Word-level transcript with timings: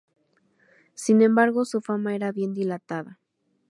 Sin 0.95 1.21
embargo, 1.21 1.63
su 1.63 1.79
fama 1.79 2.15
era 2.15 2.31
bien 2.31 2.55
dilatada. 2.55 3.19